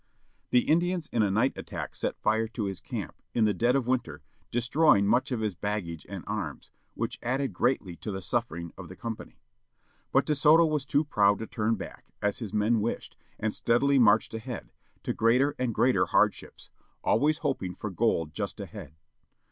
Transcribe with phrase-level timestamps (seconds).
[0.49, 3.85] The Indians in a night attack set fire to his camp, in the dead of
[3.85, 8.89] winter, destroying much of his baggage and arms, which added greatly to the suffering of
[8.89, 9.37] the company.
[10.11, 13.99] But De Soto was too proud to tvun back, as his men wished, and steadily
[13.99, 14.71] marched ahead,
[15.03, 16.71] to greater and greater hardships,
[17.03, 18.95] always hoping for gold just ahead.